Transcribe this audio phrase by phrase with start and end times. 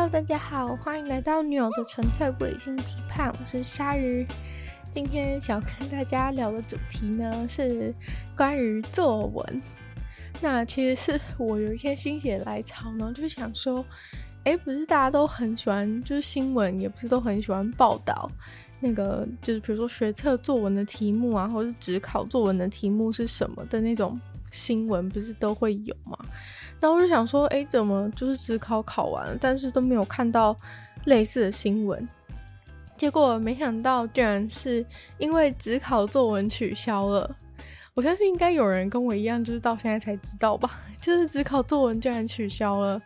[0.00, 4.24] Hello，大家好，欢迎来到女友的纯粹不理性批判，我是鲨鱼。
[4.92, 7.92] 今天想跟大家聊的主题呢是
[8.36, 9.62] 关于作文。
[10.40, 13.84] 那其实是我有一天心血来潮呢，就想说，
[14.44, 18.30] 哎，不是大家都很喜欢，就是新闻也不是都很喜欢报道
[18.78, 24.16] 那个，就是比如说学测作文的题目啊，或者是指考作文的题目是什么的那种
[24.50, 26.18] 新闻，不是都会有吗？
[26.80, 30.56] 那我就想说，哎，怎么就是只考考完了，但是都没有看到
[31.06, 32.08] 类似的新闻？
[32.96, 34.84] 结果没想到，竟然是
[35.18, 37.36] 因为只考作文取消了。
[37.94, 40.80] 我相信应该有人跟我一样，就是到现在才知道吧？
[41.00, 43.00] 就是只考作文竟然取消了。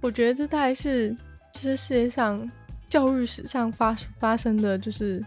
[0.00, 1.10] 我觉得这大概是
[1.52, 2.48] 就是世界上
[2.88, 5.24] 教育史上发发生的就是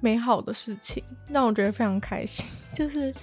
[0.00, 2.44] 美好的事情，让我觉得非常开心。
[2.74, 3.14] 就是。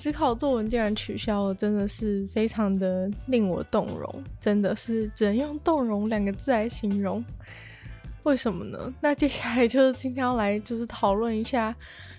[0.00, 7.22] 只考作文竟然取消了，真的是非常的令我动容，真的是只能用“动容”两个字来形容。
[8.22, 8.90] 为什么呢？
[9.02, 11.76] 那接下来就是今天要来就是讨论一下，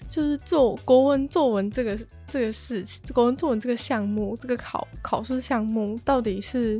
[0.07, 6.79] 就是做国文作文这个这个事情，国文作文这个项目，这个考考试项目到底是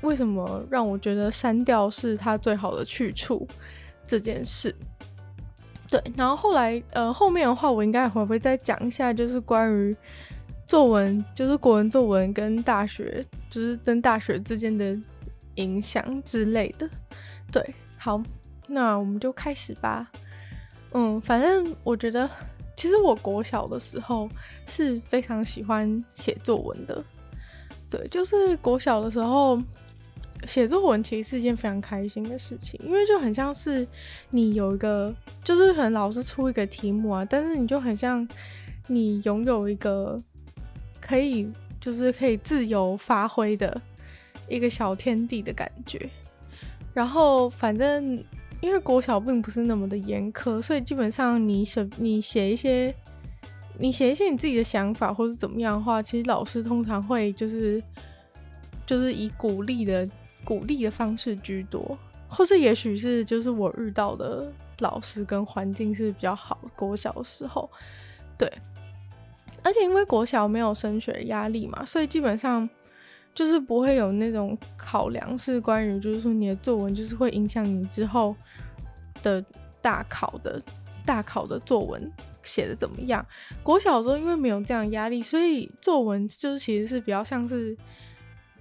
[0.00, 3.46] 为什么让我觉得删掉是它最好的去处
[4.08, 4.74] 这件事。
[5.88, 9.94] 对，然后后来，呃，后面的话我应该会不会再讲一下，就是关于
[10.66, 14.96] 作文，就是国文作文跟大学，就是跟大学之间的
[15.56, 16.88] 影响之类的。
[17.52, 17.62] 对，
[17.98, 18.20] 好，
[18.66, 20.10] 那我们就开始吧。
[20.92, 22.28] 嗯，反正我觉得，
[22.76, 24.28] 其实我国小的时候
[24.66, 27.04] 是非常喜欢写作文的。
[27.90, 29.60] 对，就是国小的时候。
[30.46, 33.86] 写作文其实是一件非常开心的事情，因为就很像是
[34.30, 38.26] 你有一个，就是可能老师出一个题目啊，但是你就很像
[38.86, 40.20] 你拥有一个
[41.00, 41.50] 可以，
[41.80, 43.80] 就是可以自由发挥的
[44.48, 46.08] 一个小天地的感觉。
[46.92, 48.22] 然后反正
[48.60, 52.94] 因为国小并不是那么的严苛，所以基本上你写你写一些，
[53.78, 57.82] 你写一些你自己的想法或者怎么样的话，其实老师通常会就是
[58.86, 60.08] 就是以鼓励的。
[60.44, 61.96] 鼓励的方式居多，
[62.28, 66.58] 或是也许是就是我遇到的老师跟环境是比较好。
[66.76, 67.70] 国小的时候，
[68.36, 68.50] 对，
[69.62, 72.68] 而且因为国小没有升学压力嘛，所以基本上
[73.34, 78.36] 就是不会有那种考量是关于就是说你的作文就是会影响你之后
[79.22, 79.44] 的
[79.80, 80.60] 大考的
[81.06, 82.12] 大考的作文
[82.42, 83.24] 写的怎么样。
[83.62, 87.76] 国小的时候因为没有这样压力，所以作文就是其实是比较像是。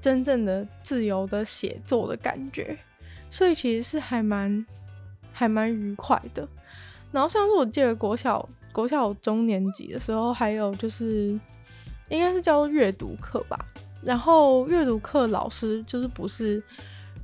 [0.04, 2.78] 真正的自由的写作的感觉，
[3.30, 4.66] 所以其实是还蛮
[5.32, 6.46] 还蛮愉快的。
[7.10, 11.30] 然后像是我记得国小国小中年级的时候，还有就是
[12.10, 13.58] 应该是叫做阅读课吧。
[14.02, 16.62] 然后阅读课老师就是不是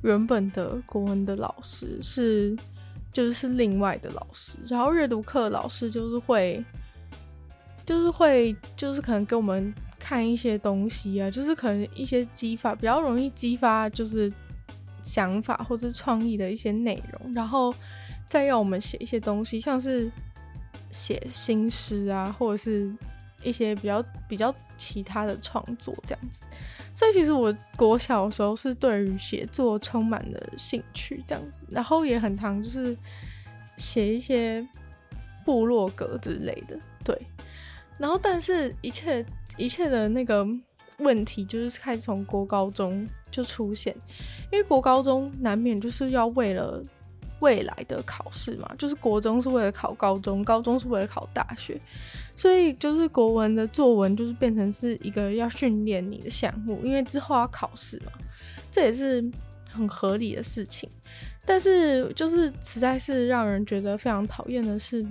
[0.02, 2.56] 原本的国文的老师，是
[3.12, 4.58] 就是是另外的老师。
[4.66, 6.64] 然后阅读课老师就是会
[7.84, 9.70] 就是会就是可能跟我们。
[10.00, 14.32] 看一些东西啊，就是可能一些激发比较容易激发，就是
[15.02, 17.72] 想法或者创意的一些内容，然后
[18.26, 20.10] 再要我们写一些东西，像是
[20.90, 22.90] 写新诗啊，或者是
[23.44, 26.42] 一些比较比较其他的创作这样子。
[26.94, 32.96] 所以其实我国小的时候是对于写作充满了兴趣这样子，然后也很常就是
[33.76, 34.66] 写一些
[35.44, 37.16] 部落格之类的，对。
[38.00, 39.24] 然后，但是一切
[39.58, 40.46] 一切的那个
[41.00, 43.94] 问题，就是开始从国高中就出现，
[44.50, 46.82] 因为国高中难免就是要为了
[47.40, 51.78] 未来的考试嘛，就是国中是为了考高中，高中是为了考大学，
[52.34, 58.12] 所以就是国文的作文就是变成是一个要训练你的项目，因为之后要考试嘛，
[58.70, 59.22] 这也是
[59.70, 60.88] 很合理的事情。
[61.44, 65.06] 但是就是实在是让人觉得非常讨厌的是。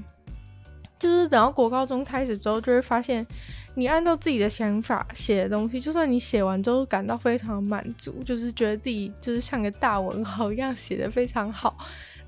[1.00, 3.26] 就是等到国高中开始之后，就会发现，
[3.74, 11.78] 你按照自己的想法写的东西，就算你写完之后感到非常满足，就是觉得自己就是像个大文豪一样写的非常好，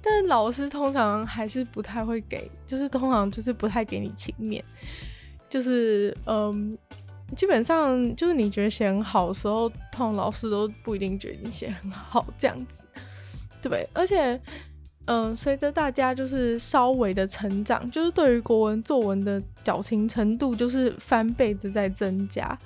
[0.01, 4.63] 但是老师通常还是不太会给，就是通常就是不太给你情面，
[5.49, 6.77] 就是嗯，
[7.35, 12.79] 基本上就是你觉得写很好的时候，通常老师都不一定觉得你写很好这样子，
[13.61, 14.39] 对，而且。
[15.11, 22.57] 嗯，随着大家就是稍微的成长，就是对于国文作文的矫情程度就是翻倍的在增加。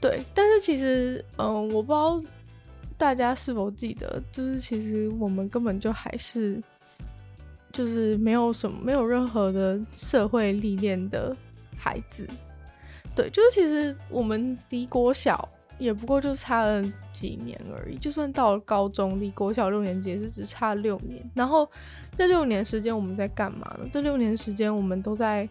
[0.00, 2.22] 对，但是其实，嗯，我不知道
[2.96, 6.62] 大家是否记得，就是其实我们根本就还是
[7.72, 11.36] 就是没有什么，没有任何的社会历练的
[11.76, 12.24] 孩子。
[13.16, 15.48] 对，就是其实我们离国小
[15.84, 16.82] 也不过就差了
[17.12, 17.96] 几年而已。
[17.98, 21.22] 就算到了高中，离国小六年级也是只差六年。
[21.34, 21.68] 然后
[22.16, 23.86] 这六年时间我们在干嘛呢？
[23.92, 25.46] 这六年时间我们都在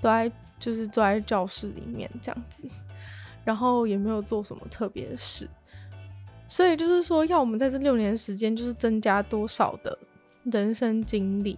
[0.00, 2.66] 都在就是坐在教室里面这样子，
[3.44, 5.48] 然后也没有做什么特别的事。
[6.48, 9.96] 所以就是说，要我们在这六年时间就是增加多少的
[10.44, 11.56] 人生经历，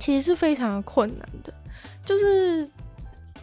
[0.00, 1.52] 其实是非常困难的。
[2.04, 2.68] 就是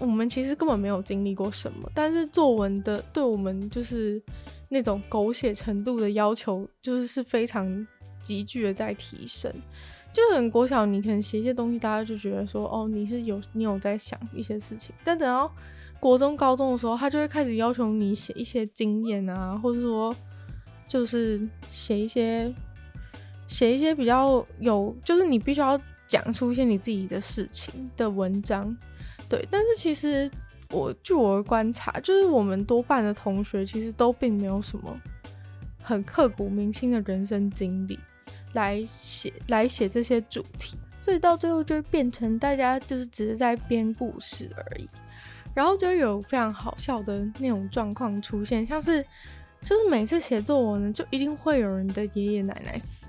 [0.01, 4.21] 我们其实根本没有经历过什么，但是作文的对我们就是
[4.67, 7.87] 那种狗血程度的要求，就是是非常
[8.21, 9.53] 急剧的在提升。
[10.11, 15.49] 就很国小，你可能写一些东西，大家就觉得说，哦，你是有你有在想一些事情，但等到
[15.99, 20.13] 国中、高中的时候，他就会开始要求你写一些经验啊，或者说
[20.87, 22.53] 就是写一些
[23.47, 28.75] 写一些比较有，就是你必须要讲出一些你自己的事情的文章。
[29.31, 30.29] 对，但是其实
[30.71, 34.93] 我据我的观察，就是我们多半的同学其实都并没有什么
[35.81, 37.97] 很刻骨铭心的人生经历
[38.51, 44.85] 来写来写这些主题，所以到最后就会变成大家就是只是在编故事而已。
[45.53, 49.01] 然后就有非常好笑的那种状况出现，像是
[49.61, 53.05] 就是每次写作文呢，就一定会有人的爷爷奶奶死，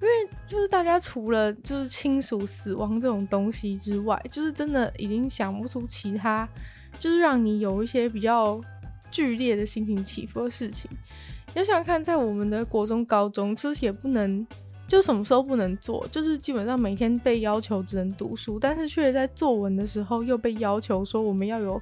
[0.00, 6.48] 因为就是大家除了就是亲属死亡这种东西之外，就是真的已经想不出其他，
[6.98, 8.60] 就是让你有一些比较
[9.10, 10.90] 剧烈的心情起伏的事情。
[11.48, 14.46] 你想想看，在我们的国中、高中，其实也不能。
[14.86, 21.78] 就什么时候不能做，就是基本上每天被要求只能读书，但是却在作文的时候又被要求说我们要有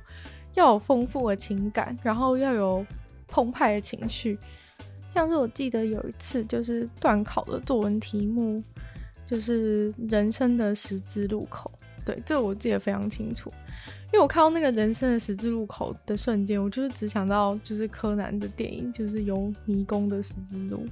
[0.55, 2.85] 要有丰富的情感，然后要有
[3.29, 4.37] 澎湃的情绪。
[5.17, 8.63] 像是我记得有一次就是段考的作文题目，
[9.27, 11.71] 就是人生的十字路口。
[12.05, 13.51] 对，这我记得非常清楚，
[14.13, 20.87] 因为我看到那个人生的十字路口的瞬间，我就是只想到就是柯南的电影，就是有迷宫的十字路。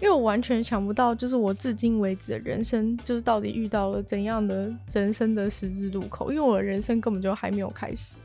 [0.00, 6.32] 因为我完全想不到，就是我至今为止的人生，就是到底遇到了怎样的人生的十字路口。
[6.32, 8.22] 因为我的人生根本就还没有开始，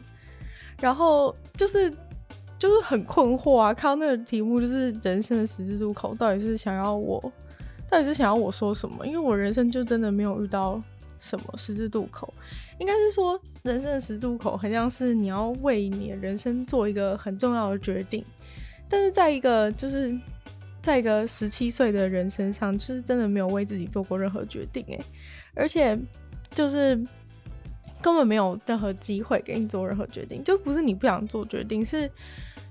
[0.79, 1.93] 然后就是
[2.63, 3.73] 就是很困惑啊！
[3.73, 7.21] 看到那个题目，就是人生的十字路口，到底是想要我，
[7.89, 9.05] 到底是想要我说什么？
[9.05, 10.81] 因为我人生就真的没有遇到
[11.19, 12.33] 什么十字路口，
[12.79, 18.23] 应该是说人生的十字路口，很像是你要为你的人生做一个很重要的决定，
[18.87, 20.17] 但是在一个就是。
[20.81, 25.01] 在一个十七岁的人身上，就是真的没有为自己做过任何决定诶，
[25.55, 25.97] 而且
[26.51, 27.01] 就是
[28.03, 32.07] 根本没有任何机会给你做任何决定，就不是你不想做决定，是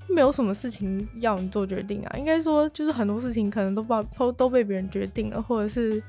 [0.08, 2.16] 没有什么事情要你做决定啊。
[2.18, 6.00] 应该说，就是很多事情可能都把都都被别人决定了，或者是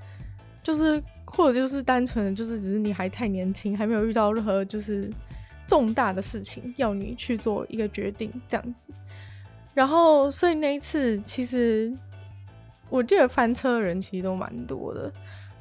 [0.62, 5.10] 就是或者就是单纯的就是只是你还太年轻，还没有遇到任何就是
[5.66, 8.92] 重大的事情要你去做一个决定这样子。
[9.74, 11.92] 然后，所以那一次，其实
[12.90, 15.12] 我记得翻车的人其实都蛮多的。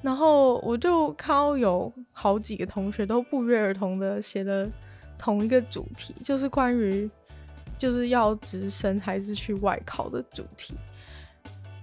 [0.02, 4.68] 然后我就看到有好几个同学都不约而同的写了
[5.16, 7.08] 同一个主题，就是关于
[7.78, 10.74] 就是要直升还是去外考的主题。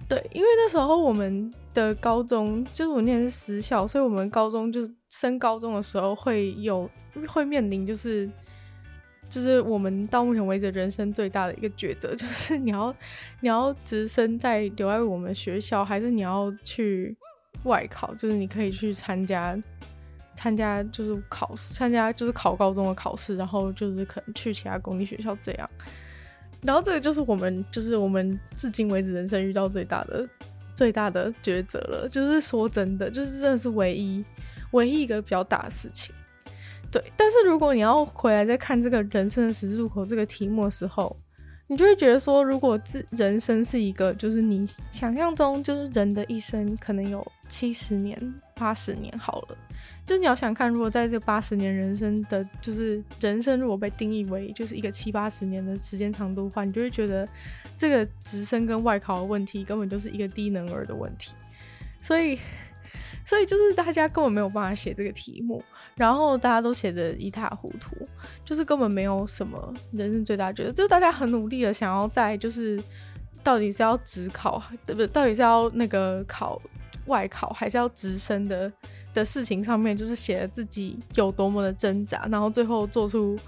[0.08, 6.88] 对，因为那时候我们的高中就是我念的是私校，所以我们高中就是升高中的时候会有
[7.26, 8.30] 会面临就是。
[9.28, 12.92] 就是我们到目前为止人生最大的一个抉择， 就是你要
[13.38, 17.16] 你要直升在留在我们学校，还是你要去
[17.64, 18.14] 外考？
[18.14, 19.56] 就是你可以去参加
[20.34, 25.68] 参加，就是考试，参加就是考高中的考试，然后就是可能去其他公立学校这样。
[26.62, 30.28] 然后这个就是我们就是我们至今为止人生遇到最大的
[30.74, 32.08] 最大的抉择了。
[32.08, 34.24] 就是说真的，就是真的是唯一
[34.72, 36.14] 唯一一个比较大的事情。
[36.90, 41.16] 对，但是如果你要回来再看这个人生的十字路口这个题目的时候，
[41.70, 49.56] 你就会觉得说，如果自人生是一个，就是你想象中，就是人的一生可能有七十年、八十年好了，
[50.04, 57.24] 就是你要想看，如果在这八十年人生的，就是人生如果被定义为就是一个七八十年的时间长度的话，你就会觉得
[57.78, 61.36] 这个直升跟外考的问题根本就是一个低能儿的问题，
[62.02, 62.36] 所以。
[63.24, 65.62] 所以就是大家根本没有办法写这个题目，
[66.00, 67.94] 然后大家都写得一塌糊涂，
[68.42, 72.82] 就是根本没有什么人生最大觉得，就是大家很努力的想要在就是
[73.42, 75.06] 到底是要职考，对不对？
[75.08, 76.58] 到底是要那个考
[77.04, 78.72] 外考，还是要直升的
[79.12, 83.38] 的事情上面，就是写了自己有多么的挣扎，然后最后做出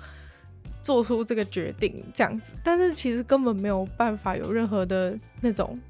[0.82, 5.80] 做出这个决定这样子，但是其实根本没有办法有任何的那种。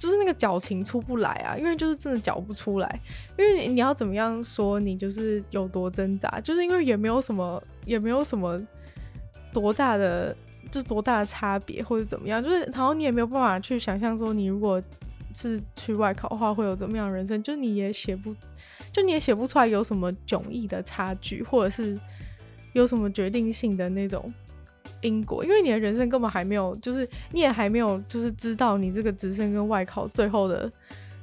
[0.00, 3.00] 就是那个矫情出不来啊，因为就是真的矫不出来，
[3.38, 8.58] 因为你，你要怎么样说你就是有多挣扎，就是因为也没有什么，也没有什么
[9.52, 10.34] 多大的
[10.70, 14.82] 就多大的差别或者怎么样，就是然后你也没有办法去想象说你如果
[15.34, 18.34] 是去外考的话会有怎么样人生，就你也写不，
[18.90, 22.00] 就你也写不出来有什么迥异的差距，或者是
[22.72, 24.32] 有什么决定性的那种
[25.00, 30.70] 因果，因为你的人生根本还没有，就是你也还没有就是知道你这个直升跟外考最后的。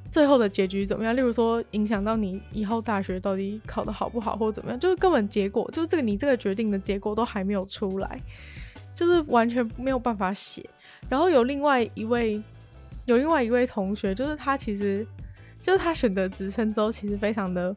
[0.09, 1.13] 最后的结局怎么样？
[1.13, 4.79] 例如说，影响到你以后大学到底考得好不好，或者怎么样？
[4.79, 8.21] 就是根本结果，就是这个你这个决定的结果都还没有出来，
[8.95, 10.67] 就是完全没有办法写。
[11.09, 12.41] 然后有另外一位，
[13.03, 15.05] 有另外一位同学，就是他其实，
[15.59, 17.75] 就是他选择直升之后，其实非常的，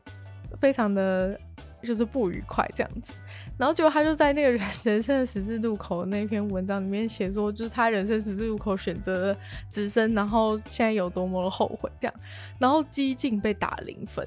[0.57, 1.37] 非常的。
[1.83, 3.15] 就是不愉快这样子，
[3.57, 9.37] 然后结果他就在那个人人生的十字路口那篇文章里面写说，就是他人生十字路口选择了
[9.71, 12.15] 直升，然后现在有多么的后悔这样，
[12.59, 14.27] 然后激进被打零分，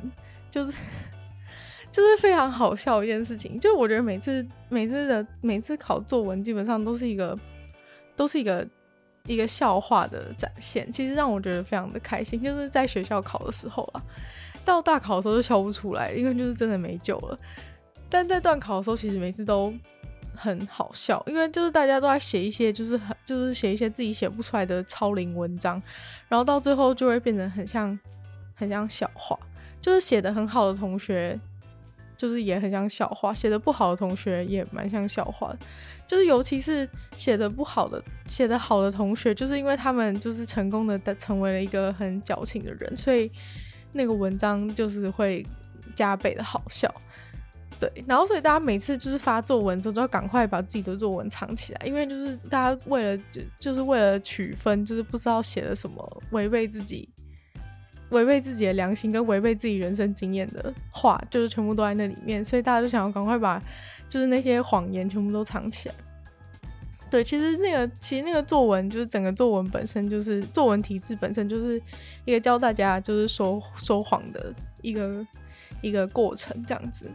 [0.50, 0.74] 就是
[1.92, 3.60] 就是非常好笑一件事情。
[3.60, 7.38] 就我觉得每次每次的每次考作文，基本上都是一个
[8.16, 8.68] 都是一个
[9.28, 10.92] 一个笑话的展现。
[10.92, 14.02] 其实让我觉得非常的开心，就是在学校考的时候啊。
[14.65, 17.38] 到大考的时候就笑不出来，因为就是真的没救了。
[18.10, 19.74] 但在段考的时候，其实每次都
[20.36, 25.82] 很好笑，因为就是大家都在写一些就是很就是写一些自己写不出来的超龄文章，
[26.27, 28.00] 然后到最后就会变成很像
[28.53, 29.38] 很像笑话。
[29.82, 31.38] 就是写得很好的同学，
[32.15, 35.53] 就是也很像笑话；写得不好的同学也蛮像笑话。
[36.08, 43.32] 就是尤其是写得不好的、写得好的同学，就是因为他们就是成功的成为了一个很矫情的人，所以。
[43.94, 45.46] 那个文章就是会
[45.96, 46.94] 加倍的好笑，
[47.80, 57.08] 对，然后所以大家每次就是发作文之后，都要赶快把自己的作文藏起来，因为就是大家为了就就是为了取分，就是不知道写了什么违背自己、
[58.10, 63.62] 违背自己的良心跟违背自己人生经验的话，就是全部都在那里面，所以大家都想要赶快把
[64.10, 65.96] 就是那些谎言全部都藏起来。
[67.13, 71.79] 对，其实那个，其实那个作文就是整个作文本身就是作文体制本身就是
[72.25, 74.51] 一个教大家就是说说谎的
[74.82, 75.24] 一个
[75.84, 77.05] 一个过程这样子，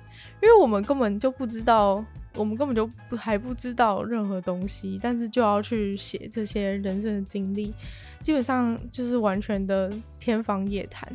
[0.41, 2.05] 因为我们根本就不知道，
[2.37, 7.75] 我们根本就不还不知道任何东西，但是就要去写这些人生的经历，
[8.23, 11.11] 基本上就是完全的天方夜谭，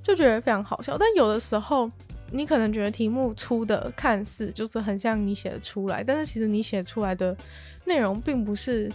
[0.00, 0.96] 就觉得非常好笑。
[0.96, 1.90] 但有的时候，
[2.30, 7.36] 你可能觉得题目出的看似就是很像你写的出来，但是其实你写出来的。
[7.88, 8.92] 内容并不是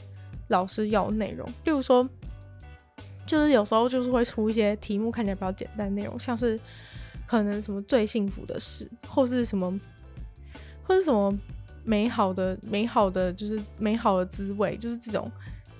[0.49, 2.07] 老师要内容，例如说，
[3.25, 6.57] 就是有时候就是会出一些题目看起来比较简单内容，像是
[7.25, 9.79] 可能什么最幸福的事，或是什么，
[10.83, 11.35] 或是什么
[11.83, 15.29] 美好的美好的就是美好的滋味，就是这种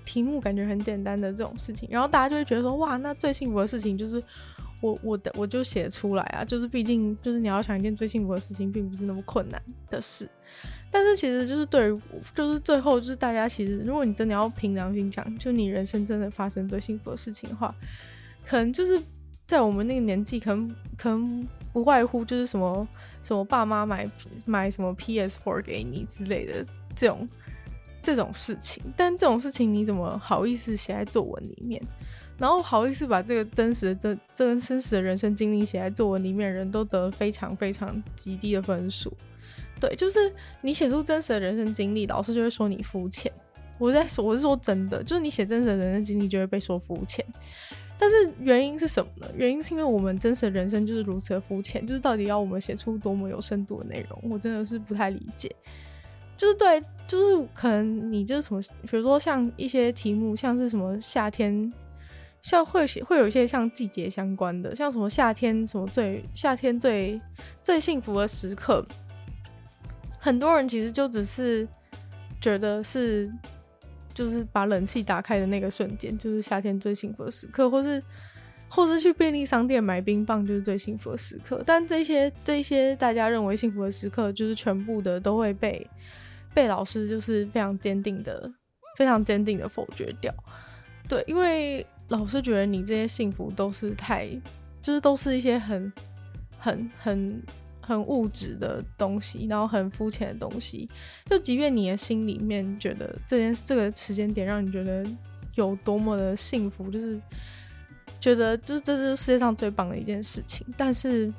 [0.04, 4.22] 题目感觉很简单的这种事情，然后大家就会觉得说，哇，那最幸福的事情就是
[4.84, 10.28] 我我的我就写出来啊，就是毕竟就是你要想一件最幸福的事情，并不是那么困难的事。
[10.92, 12.02] 但是其实就是对于，
[12.36, 17.74] 就是最后就是大家其实，如果你真的要凭良心讲，就你人生真的发生最幸福的事情的话，
[18.46, 19.02] 可能就是
[19.48, 22.86] 在我们那个年纪，可能可能不外乎就是什么
[23.24, 24.06] 什么爸妈买
[24.46, 27.28] 买什么 PS4 给你之类的这种
[28.02, 28.84] 这种事情。
[28.98, 31.82] 但这种事情你怎么好意思写在作文里面？
[32.38, 39.12] 然后好意思把这个真实的真这个真实的人生经历写在作文里面，人都得非常非常极低的分数。
[39.80, 40.20] 对，就是
[40.62, 43.32] 你写出真实的人生经历，老师就会说你肤浅。
[43.78, 47.26] 我在说，我是说真的，就是你写真实的人生经历，就会被说肤浅。
[47.98, 49.28] 但是原因是什么呢？
[49.36, 55.54] 原因是因为我们真实的人生就是如此的肤浅，就是到底要我们写出多么有深度的内容，我真的是不太理解。
[56.36, 61.72] 就是对，就是可能你就是什么，比如说像一些题目，像是什么夏天，
[62.44, 67.20] 像会会有一些像季节相关的，像什么夏天什么最夏天最
[67.62, 68.86] 最幸福的时刻。
[70.20, 71.68] 很多人其实就只是
[72.42, 73.32] 觉得是，
[74.14, 78.04] 就是把冷气打开的那个瞬间，就是夏天最幸福的时刻，或是，
[78.68, 81.64] 或是去便利商店买冰棒，就是最幸福的时刻。
[81.66, 85.90] 但这些这些大家认为幸福的时刻，就是全部的都会被
[86.54, 88.52] 被老师就是非常坚定的、
[88.98, 90.34] 非常坚定的否决掉。
[91.08, 94.28] 对，因为老师觉得你这些幸福都是太，
[94.82, 95.92] 就是都是一些很、
[96.58, 97.44] 很、很。
[97.86, 100.90] 很物质的东西，然后很肤浅的东西。
[101.26, 105.06] 就即便你的心里面觉得这件这个时间点让你觉得
[105.56, 107.20] 有多么的幸福，就是
[108.22, 111.30] 觉得就是这是世界上最棒的一件事情，但是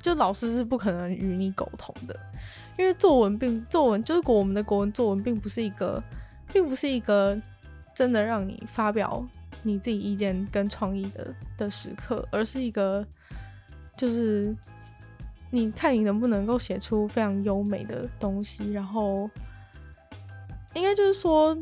[0.00, 2.16] 就老师是不可能与你沟通的，
[2.78, 6.00] 因为作文并作文就是国我们的国文作文并不是一个，
[6.52, 7.36] 并不是一个
[7.92, 9.26] 真的让你发表
[9.62, 13.06] 你自己意见跟创意的的时刻，而是一个
[13.96, 14.54] 就是。
[15.48, 19.30] 你看你能不能够写出非常优美的东西，然后
[20.74, 21.56] 应该就是说，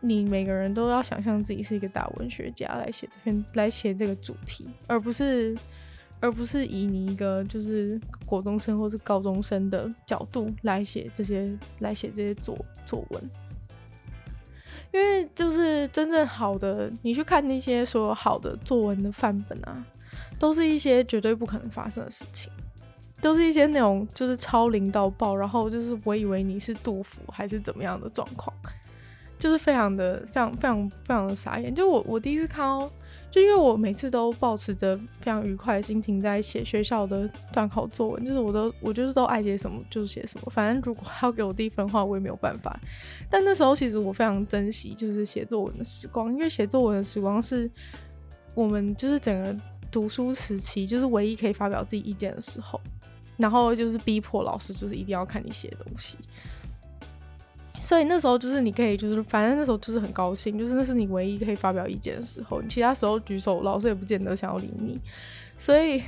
[0.00, 5.54] 你每个人都要想象自己是一个大文学家来写这篇，来写这个主题，而不是，
[6.20, 13.30] 而不是以你一个就是国中生或是高中生的角度来写这些，来写这些作作文。
[14.94, 19.84] 因为就是真正好的，你去看那些说好的作文的范本啊，
[20.38, 22.48] 都是一些绝对不可能发生的事情，
[23.20, 28.56] 都是一些那种就是超龄到爆，然后就是我以为你是杜甫还是怎么样的状况，
[29.36, 31.74] 就是非常的非常非常非常的傻眼。
[31.74, 32.88] 就我我第一次看到。
[33.34, 42.78] 就因为我每次都保持着非常愉快的心情在写学校的段考作文，就是我都我就是都爱写什么就写什么，反正如果要给我低分的话，我也没有办法。
[43.28, 47.68] 但那时候其实我非常珍惜就是写作文的时光，因为写作文的时光是
[48.54, 49.56] 我们就是整个
[49.90, 52.80] 读书时期就是唯一可以发表自己意见的时候，
[53.36, 56.16] 然后就是逼迫老师就是一定要看你写的东西。
[57.84, 62.62] 所以那时候就是你可以，就是反正那时候就是很高兴，就是那是你唯一可以发表意见的时候。
[62.62, 64.98] 其他时候举手，老师也不见得想要理你。
[65.58, 66.02] 所以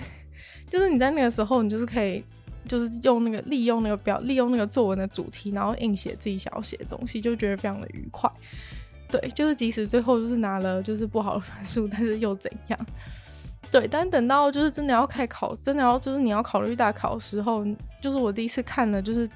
[0.70, 2.24] 就是你在那个时候，你就是可以，
[2.66, 8.30] 就是用那个利用那个表，利用那个作文的主题，然后硬写自己想要写的东西，就觉得非常的愉快。
[9.10, 12.86] 对，就是即使最后就是拿了就是不好的分数，但是又怎样？
[13.70, 17.62] 对，但等到就是真的要开考，真的要就是你要考虑大考的时候，
[18.00, 19.28] 就是我第一次看了就是。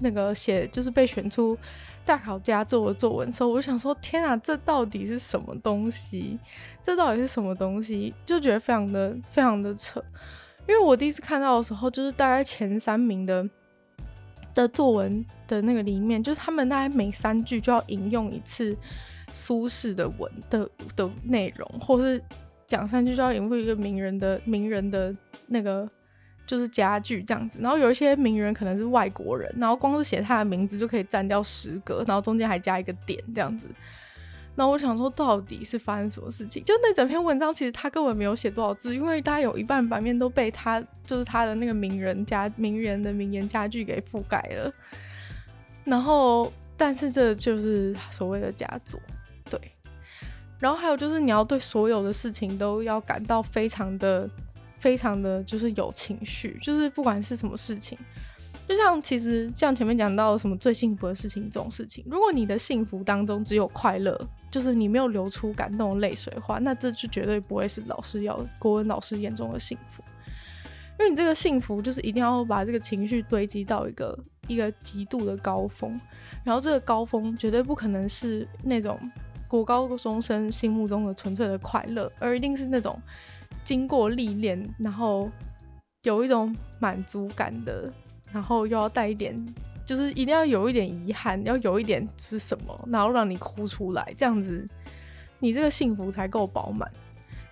[0.00, 1.56] 那个写就是被选出
[2.04, 6.38] 大考佳作的作文的时候，我就想说：天啊，这到底是什么东西？
[6.82, 8.14] 这到底是什么东西？
[8.24, 10.02] 就觉得非常的非常的扯。
[10.66, 13.48] 因为我第一次看到的时候，就是大概前三名的
[14.54, 18.76] 的作文的那个里面，就是他们大概每三句就要引用一次
[19.32, 22.22] 苏轼的文的的内容，或是
[22.66, 25.14] 讲三句就要引用一个名人的名人的
[25.46, 25.88] 那个。
[26.48, 33.66] 就是佳句这样子，然后有一些名人可能是外国人，然后光是写他的名字就可以占掉十个，然后中间还加一个点这样子。
[34.54, 36.64] 那我想说，到底是发生什么事情？
[36.64, 44.72] 就那整篇文章，其实他根本没有写多少字，因为大概有一半版面都被他就是他的那个名人加名人的名言佳句给覆盖了。
[45.84, 48.98] 然后，但是这就是所谓的佳作，
[49.50, 49.60] 对。
[50.58, 54.28] 然后还有就是你要对所有的事情都要感到非常的。
[54.78, 57.98] 非常的就是有情绪，就是不管是什么事情，
[58.68, 64.18] 就像其实像前面讲到什么最幸福的事情这种事情，如果你的幸福当中只有快乐，
[64.50, 70.02] 就是你没有流出感动的泪水的话，那这就绝对不会是老师要国文老师眼中的幸福，
[70.98, 76.00] 因为你这个幸福就是一定要把这个情绪堆积到一个一个极度的高峰，
[76.44, 78.98] 然后这个高峰绝对不可能是那种
[79.48, 83.00] 国高中生心目中的纯粹的快乐，而一定是那种。
[83.64, 85.30] 经过历练，然后
[86.02, 87.92] 有一种满足感的，
[88.32, 89.34] 然后又要带一点，
[89.84, 94.66] 就是一定要有一点遗憾，要有一点是什么，然后让你哭出来，这样子，
[95.38, 96.90] 你这个幸福才够饱满。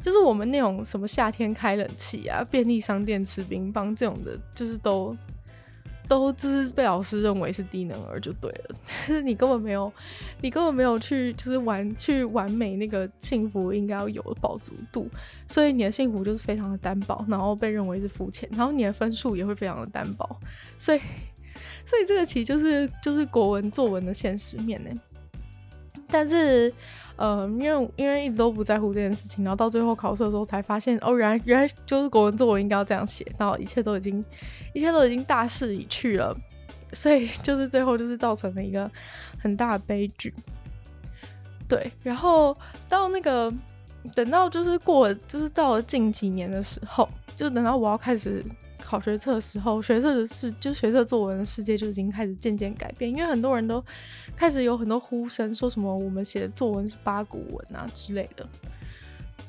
[0.02, 5.16] 就是我们那种什么夏天开冷气啊，便利商店吃冰棒这种的，就是都。
[6.08, 9.92] 都就是被老师认为是低能儿就对了， 就是你根本没有，
[10.40, 15.08] 你根本没有去就是完去完美那个幸福应该要有的饱足度，
[15.48, 20.38] 所以你的幸福就是非常的单薄，然后被认为是肤浅，然后你的分数也会非常的单薄，
[20.78, 21.00] 所以
[21.84, 24.90] 所以这个其实就是就是国文作文的现实面呢，
[26.10, 26.72] 但是。
[27.18, 34.22] 呃，因为因为一直都不在乎这件事情，然后到最后考试的时候才发现，哦，原来原来就是国文作文应该要这样写，然后一切都已经
[34.74, 36.36] 一切都已经大势已去了，
[36.92, 38.90] 所以就是最后就是造成了一个
[39.38, 40.34] 很大的悲剧。
[41.66, 42.54] 对，然后
[42.86, 43.50] 到那个
[44.14, 48.44] 等到就是过，就是到了近几年的时候，就等到我要开始。
[48.86, 53.84] 考学测的时候，学测的世就学测作文的世界就已经开始渐渐改变，因为很多人都
[54.36, 58.48] 开始有很多呼声，说什么我们写的作文是八股文啊之类的。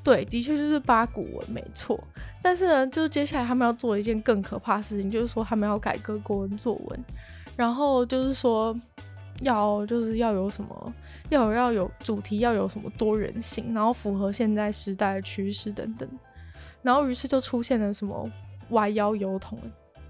[0.04, 2.04] 对，的确就是八股文没错。
[2.42, 7.06] 但是呢，就接下来他们要做一件更可怕的事情，就是说他们要改革国文作文，
[7.56, 8.76] 然后就是说
[9.42, 10.94] 要就是要有什么，
[11.30, 16.10] 要有要有主题，要有什么多元性，然后符合现在时代的趋势等等。
[16.82, 18.30] 然后于是就出现了什么。
[18.70, 19.60] 弯腰油桶，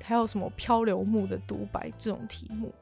[0.04, 2.74] 还有什么漂流木的独白这种题目，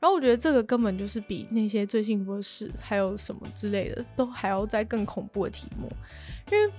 [0.00, 5.90] 然后我觉得这个根本就是比那些最幸福的事还有什么之类的都还要再更恐怖的题目，
[6.50, 6.72] 因为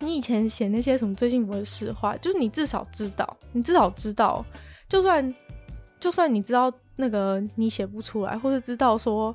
[0.00, 4.44] 你以前写那些什么最幸福的事的话，就是你至少知道，你至少知道，
[4.88, 5.34] 就算
[5.98, 9.34] 就算你知道那个你写不出来，或者知道说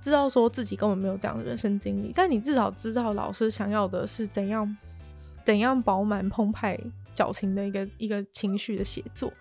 [0.00, 4.76] 知道说自己根本没有这样的人生经历，但你至少知道老师想要的是怎样。
[5.48, 6.78] 怎样饱满澎湃
[7.14, 9.32] 矫情的一个一个情绪的写作？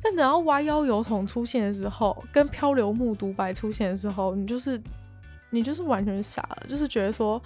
[0.00, 4.80] 但等到歪腰油桶出现的时候，跟漂流木独白出现的时候，你就是
[5.50, 7.42] 你就是完全傻了，就是觉得说，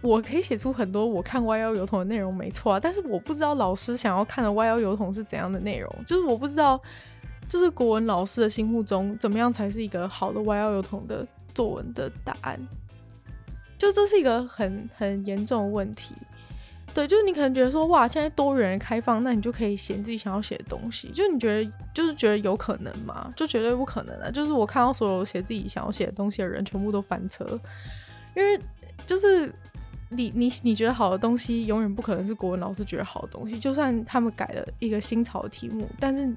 [0.00, 6.80] 我可以写出很多我看歪腰油桶的内容没错啊，但是我不知道老师想要看的歪腰油桶是怎样的内容，就是我不知道，
[7.48, 12.56] 就是国文老师的心目中怎么样才是一个好的歪腰油桶的作文的答案，
[13.76, 16.14] 就这是一个很很严重的问题。
[16.92, 21.08] 对，就是你可能觉得说，哇，现在多元开放，那你就可以写自己想要写的东西。
[21.14, 23.30] 就你觉得，就是觉得有可能吗？
[23.36, 24.28] 就绝对不可能啊！
[24.28, 27.46] 就是我看到所有写自己想要写的东西的人，全部都翻车，
[28.34, 28.60] 因为
[29.06, 29.54] 就是
[30.08, 33.56] 你你你觉得好的东西，永远不可能是国文老师觉得好的东西。
[33.56, 36.28] 就算他们改了一个新潮的题目，但是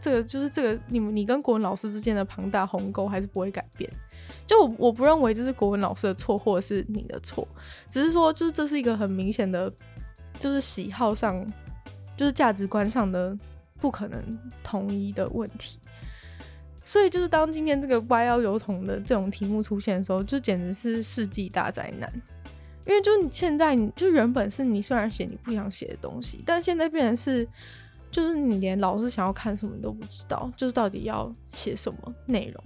[0.00, 3.88] 这个就是这个你们你跟国文老师之间的庞大鸿沟还是不会改变。
[4.44, 7.46] 就我我不认为这是国文老师的错，或者是你的错，
[7.88, 9.72] 只是说就是这是一个很明显的。
[10.40, 11.46] 就是喜好上，
[12.16, 13.36] 就是价值观上的
[13.78, 15.78] 不可能统一的问题，
[16.82, 22.10] 所以就是当今天这个歪腰邮筒的这种题目出现的时候，就简直是世纪大灾难。
[22.86, 27.46] 因为就你现在，你就原本是你虽然写你不想写的东西，但现在变成是，
[28.10, 32.64] 就是你连老师想要看什么都不知道，就是到底要写什么内容。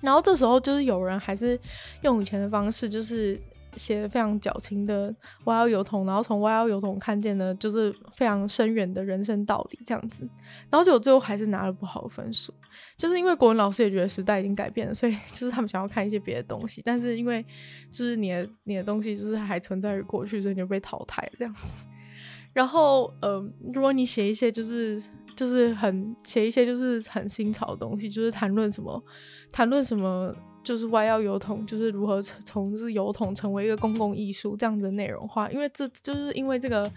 [0.00, 1.58] 然后这时候就是有人还是
[2.02, 3.36] 用以前的方式，就是。
[3.76, 10.28] 写的非常矫情的歪腰油桶，然后从歪腰油桶看见的就是非常深远的人生道理这样子，
[10.70, 12.52] 然后结果最后还是拿了不好的分数，
[12.96, 17.44] 就是因为国文老师也觉得时代已经改变了，所以就是他们想要看一些别的东西，但是因为
[17.90, 21.86] 就是你的你的东西就是还存在于过去，所以你就被淘汰这样子。
[22.52, 25.02] 然后，嗯、呃，如果你写一些就是
[25.34, 29.02] 就是很写一些就是很新潮的东西，就是谈论什么
[29.50, 30.34] 谈论什么。
[30.64, 36.90] 就是歪腰油桶，就是如何从就是油桶成为一个公共艺术这样的内容化，因为这就是因为这个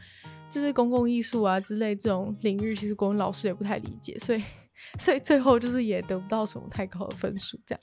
[0.49, 4.41] 就是公共艺术啊之类这种领域，其实国文老师也不太理解，所以
[4.97, 7.81] 所以最后就是也得不到什么太高的分数，这样。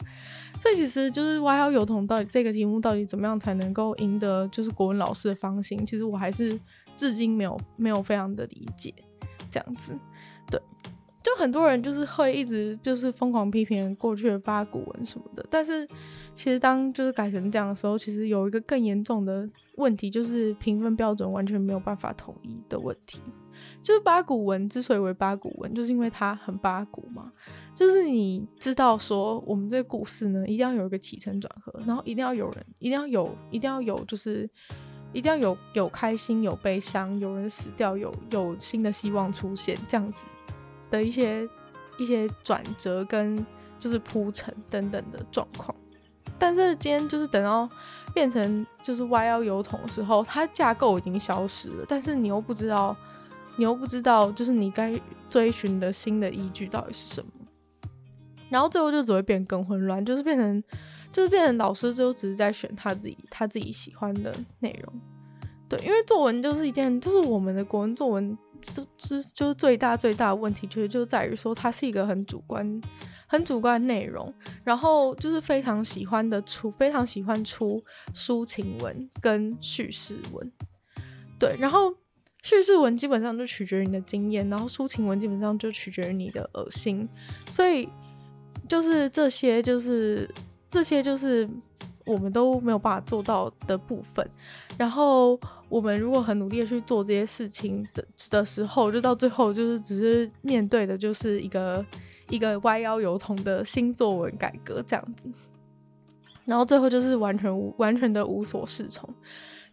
[0.61, 6.59] 所以其实就是歪腰油桶到底这个题目到底怎么样才能够赢得就是国文老师的芳心，其实我还是
[6.97, 8.95] 至今没有没有非常的理解
[9.51, 9.93] 这样子，
[10.51, 10.61] 对。
[11.25, 15.89] 就很多人就是会一直就是疯狂批评过去的八股文什么的，但是
[16.35, 23.23] 其实当就是改成这样的时候，其实有一个更严重的问题，就是评分标准完全没有办法统一的问题。
[23.83, 27.33] 就是八股文之所以为八股文，就是因为它很八股嘛，
[27.75, 34.47] 就是你知道说我们这个故事呢，一定要有一个起承转合，然后一定要有人，一定要有，一定要有，就是
[35.15, 40.27] 一定要有有开心，有悲伤，有人死掉，有有新的希望出现，这样子。
[40.95, 41.49] 的一些
[41.99, 43.45] 一些转折跟
[43.81, 45.75] 就是铺陈等等的状况，
[46.39, 47.69] 但是今天就是等到
[48.15, 52.97] 变成就是歪腰油桶的时候，它架构已经消失了，但是你又不知道，
[53.57, 57.31] 你又不知道就是你该追寻的新的依据到底是什么，
[58.49, 60.63] 然后最后就只会变更混乱，就是变成
[61.11, 65.01] 就是变成老师就只是在选他自己他自己喜欢的内容，
[65.69, 68.39] 对，因为作文就是一件就是我们的国文作文。
[68.65, 72.81] 就就就是最大最大的问题，就是就在于说它是一个很主观、
[73.27, 77.83] 很主观的内容，然后就是非常喜欢的出，非常喜欢出
[78.15, 80.53] 抒情文跟叙事文，
[81.39, 81.95] 对，然后
[82.43, 87.09] 叙事文基本上就取决于你的经验，然后抒情文基本上就取决于你的恶心，
[87.49, 87.89] 所以
[88.69, 90.29] 就是这些，就是
[90.71, 91.49] 这些，就是
[92.05, 94.29] 我们都没有办法做到的部分，
[94.79, 95.39] 然后。
[95.75, 101.85] 我们如果很努力的去做这些事情的的时候，就到最后就是只是面对的就是一个
[102.31, 105.29] 一个歪腰油桶的新作文改革这样子，
[106.45, 109.05] 然后最后就是完全无完全的无所适从，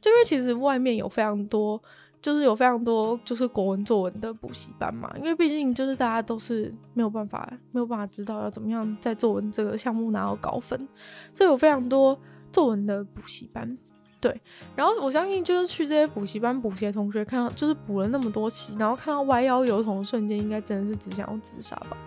[0.02, 1.80] 就因为其实外面有非常多，
[2.20, 10.88] 就是有非常多就是国文作文的补习班嘛，因为毕竟就是大家都是没有办法没有办法知道要怎么样在作文这个项目拿到高分，
[11.32, 12.20] 所以有非常多
[12.52, 13.78] 作文的补习班。
[14.22, 14.40] 对，
[14.76, 21.98] 然后我相信就是去这些补习班补习的同学，看到就是补了那么多期，然后看到歪腰油桶的瞬间，应该真的是只想要自杀吧？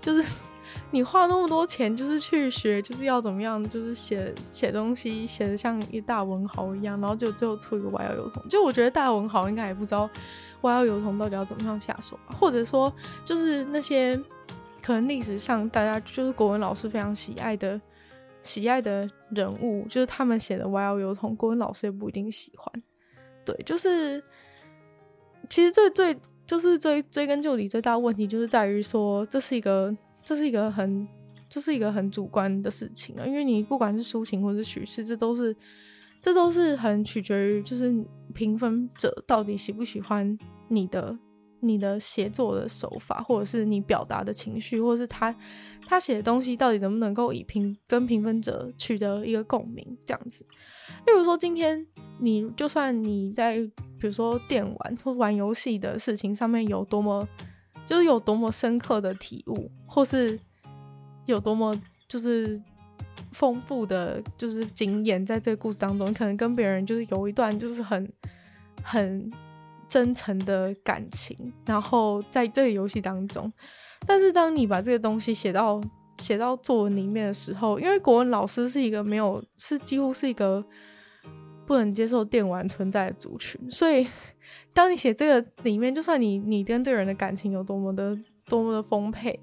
[0.00, 0.34] 就是
[0.90, 8.42] 你花那么多钱，就是去学，就是要怎么样，就是写写东西，写的像一大文豪一样，然后就最后出一个歪腰油桶。
[8.48, 10.08] 就我觉得大文豪应该也不知道
[10.62, 12.90] 歪腰油桶到底要怎么样下手，或者说
[13.26, 14.18] 就是那些
[14.80, 17.78] 可能历史上大家就是国文老师非常喜爱的。
[18.42, 22.82] 喜爱的人物就是他们写的歪腰邮筒，国文老师也不一定喜欢。
[23.44, 24.22] 对，就是
[25.48, 31.06] 其实最最就是追追根究底最大问题，就是在于说这是一个这是一个很
[31.48, 33.26] 这是一个很主观的事情啊。
[33.26, 35.54] 因为你不管是抒情或是叙事，这都是
[36.20, 37.94] 这都是很取决于就是
[38.34, 41.16] 评分者到底喜不喜欢你的
[41.60, 45.34] 你的写作的手法，或者是你表达的情绪，或者是他
[45.86, 50.44] 他写的东西到底能不能够以评跟评分者取得一个共鸣，这样子。
[51.06, 51.86] 例如说，今天
[52.20, 53.56] 你就算你在
[53.98, 57.26] 比如说电玩或玩游戏的事情上面有多么，
[57.84, 60.38] 就是有多么深刻的体悟，或是
[61.26, 61.74] 有多么
[62.06, 62.60] 就是
[63.32, 68.10] 丰富的就是经验，在这个故事当中，可能跟别人就是有一段就是很
[68.82, 69.30] 很。
[69.88, 73.50] 真诚的感情，然后在这个游戏当中，
[74.06, 75.80] 但是当你把这个东西写到
[76.18, 80.64] 写到作文里面的时候，因为国文老师是一个没有，是几乎是一个
[81.66, 84.06] 不能接受电玩存在的族群，所以
[84.74, 89.40] 当你写这个里面，就算你你跟这个人的感情有多么的多么的丰沛。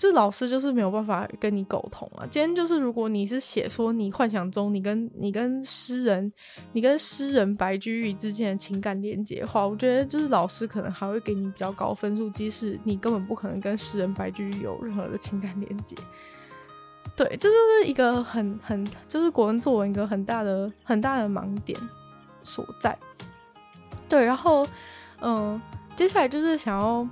[0.00, 2.24] 就老师就是没有办法跟你沟通啊。
[2.30, 6.32] 今天就是，如果你是写说你幻想中你跟你跟诗人，
[6.72, 15.94] 你跟诗人白居易之间的情感连接的话，我觉得就是老师可能还会给你比较高分数，即使你根本不可能跟诗人白居易有任何的情感连接。
[17.14, 21.78] 对，这就是一个很很就是国文作文一个很大的很大的盲点
[22.42, 22.98] 所在。
[24.08, 24.66] 对，然后
[25.20, 25.60] 嗯，
[25.94, 27.06] 接下来就是想要。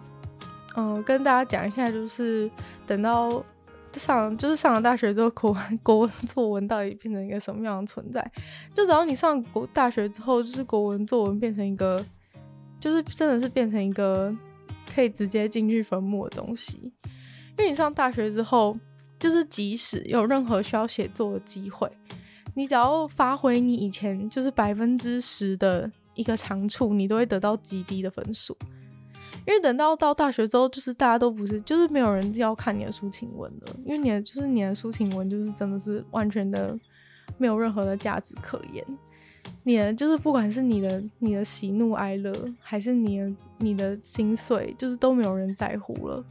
[0.79, 2.49] 嗯，跟大家讲一下，就是
[2.87, 3.45] 等到
[3.95, 8.25] 上，就是上了大学之后，国文国文作文到底变成一个什么样的存在？
[8.73, 12.07] 就等到你上国大学之后，就是国文作文变成一个，
[12.79, 14.33] 就是真的是变成一个
[14.95, 16.93] 可以直接进去坟墓的东西。
[17.59, 18.79] 因为你上大学之后，
[19.19, 21.91] 就是即使有任何需要写作的机会，
[22.55, 28.57] 你只要发挥你以前就是百分之十的一个长处，你都会得到极低的分数。
[29.49, 33.77] 因为等到到大学之后，就是大家都不是，就是没有人要看你的抒情文了。
[33.83, 36.79] 因为你的就是你的抒情文，就是真的是完全的
[37.39, 38.85] 没有任何的价值可言。
[39.63, 42.31] 你的就是不管是你的你的喜怒哀乐，
[42.61, 46.23] 还是你的你的心碎，就是都没有人在乎了。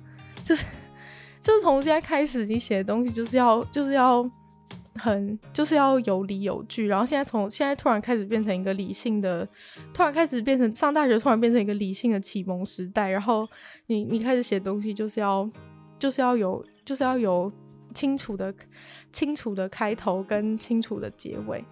[0.44, 0.64] 就是
[1.42, 4.30] 就是从现在开始，你写的东西就是要就是要。
[4.98, 9.48] 很就是要有理有据，然后现在从现在突然开始变成一个理性的，
[9.94, 13.10] 突然开始变成上大学，突然变成一个理性的启蒙时代。
[13.10, 13.48] 然后
[13.88, 15.50] 你你开始写东西，就是要
[15.98, 17.52] 就是要有就是要有
[17.94, 18.54] 清楚的
[19.12, 21.64] 清楚的开头跟清楚的结尾，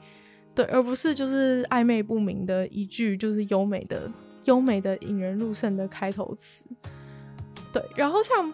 [0.54, 4.12] 对，而不是就是暧昧不明的一句就是优美的
[4.46, 6.64] 优美的引人入胜的开头词，
[7.72, 8.54] 对，然后像。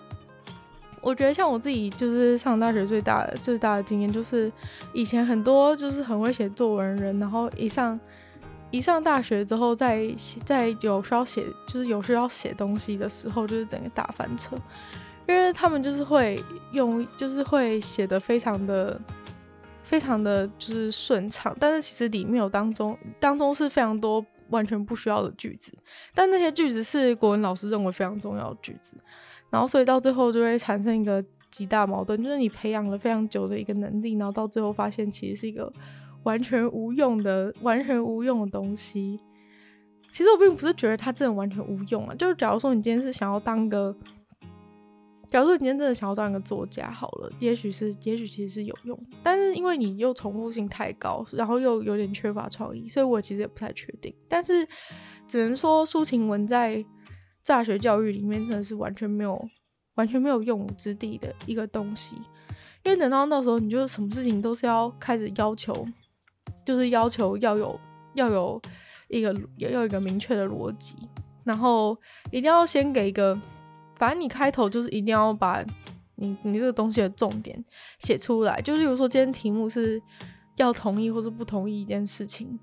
[1.01, 4.51] 我觉得像我自己就是上大学最大的最大的经验，就是
[4.93, 7.99] 以前很多就是很会写作文人，然后一上
[8.69, 10.07] 一上大学之后在，
[10.45, 14.55] 在有需要写就是有需要写东西的时候，就是整个大翻车，
[15.27, 19.01] 因为他们就是会用就是会写得非常的
[19.83, 25.73] 非常的就是顺畅，但是其实里面有当中当中是非常多完全不需要的句子，
[26.13, 28.93] 但那些句子是国文老师认为非常重要的句子。
[29.51, 35.69] 然后，所以到最后就会产生一个极大矛盾，就是你培养了非常久的一个能力，然后到最后发现其实是一个
[36.23, 39.19] 完全无用的、完全无用的东西。
[40.13, 43.93] 其实我并不是觉得它真的完全无用啊，就是假如说你今天是想要当个，
[45.29, 54.15] 假如说你今天真的想要当一个作家，好了，也许是，也许其实是有用，但是因为你又重复性太高，然后又有点缺乏创意，所以我其实也不太确定。
[54.29, 54.65] 但是
[55.27, 56.85] 只能说抒情文在。
[57.45, 59.49] 大学教育里面真的是完全没有、
[59.95, 62.15] 完全没有用武之地的一个东西，
[62.83, 65.85] 因为等到那时候，你就什么事情都是要开始要求，
[66.65, 67.79] 就是要求要有
[68.13, 68.61] 要有
[69.09, 70.95] 一个要有一个明确的逻辑，
[71.43, 71.97] 然后
[72.31, 73.37] 一定要先给一个，
[73.97, 75.63] 反正你开头就是一定要把
[76.15, 77.63] 你你这个东西的重点
[77.99, 80.01] 写出来，就例如说今天题目是
[80.55, 82.59] 要同意或是不同意一件事情。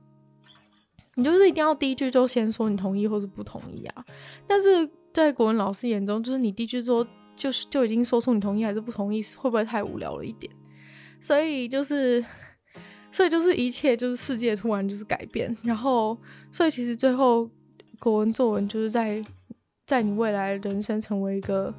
[1.19, 4.05] 你就是一定要第一句就先说你同意或是不同意啊！
[4.47, 7.05] 但是在国文老师眼中，就是你第一句说
[7.35, 10.53] 就是就已经说出你同意还是不同意，会不会太无聊了一点？
[11.19, 12.25] 所以就是，
[13.11, 16.17] 所以就是一切就是世界突然就是改变，然后
[16.53, 17.51] 所以其实最后
[17.99, 19.21] 国文作文就是在
[19.89, 21.75] 在你未来人生成为一个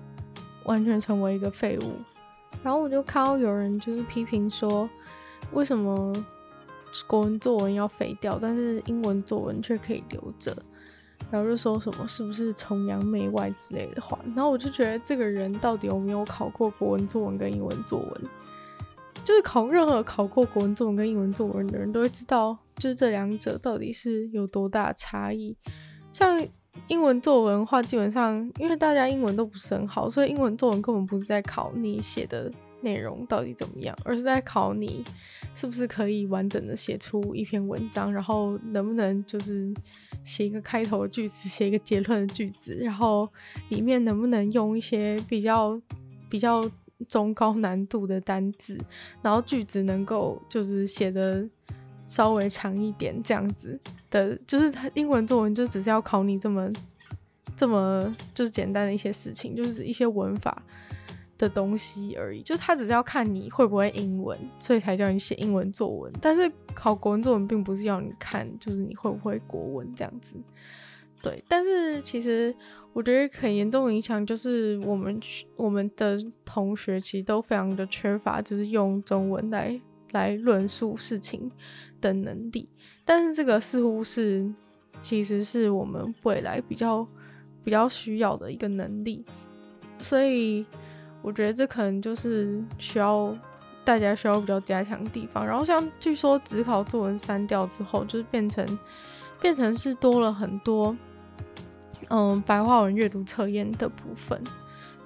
[0.66, 1.94] 完全成为一个废物。
[2.62, 4.90] 然后我就看到有人就是批评说，
[5.54, 6.14] 为什么？
[7.08, 10.56] 国文作文要废掉，但是英文作文却可以留着，
[11.30, 18.22] 然后就说什么是不是崇洋媚外之类的话，然后我就觉得这个人到底有没有考过国文作文跟英文作文？
[19.24, 25.56] 就是考任何考过国文作文跟英文作文的人都会知道，就是这两者到底是有多大差异。
[26.14, 26.44] 像
[26.88, 35.04] 英文作文的话，基本上因为大家英文都不是很好，所以英文作文根本不是在考你写的内容到底怎么样，而是在考你
[35.54, 39.74] 是不是可以完整的写出一篇文章，然后能不能就是
[40.24, 43.28] 写一个开头的句子，写一个结论的句子，然后
[43.70, 45.80] 里面能不能用一些比较
[46.30, 46.70] 比较
[47.08, 48.78] 中高难度的单字，
[49.22, 51.48] 然后句子能够就是写的
[52.06, 56.72] 稍微长一点，这样子的，就是他英文作文就只是要考你这么
[57.56, 60.62] 这么就是简单的一些事情，就是一些文法。
[61.40, 66.12] 的东西而已，就他只是要看你会不会英文，所以才叫你写英文作文。
[66.22, 70.36] 但是考国文作文并不是要你看，就是你会不会国文这样子。
[71.22, 72.54] 对，但是其实
[72.92, 75.18] 我觉得很严重影响就是我们
[75.56, 79.80] 我们的同学其实都非常的缺乏，就是用中文来
[80.12, 81.50] 来论述事情
[82.02, 82.68] 的能力。
[83.06, 84.46] 但是这个似乎是
[85.02, 87.08] 其实是我们未来比较
[87.64, 89.24] 比较需要的一个能力，
[90.02, 90.66] 所以。
[91.22, 93.36] 我觉得这可能就是需要
[93.84, 95.46] 大家需要比较加强的地方。
[95.46, 98.80] 然后像据说只考作文删掉之后，就是变成
[99.42, 100.96] 变成是多了很多
[102.10, 104.42] 嗯白话文阅读测验的部分。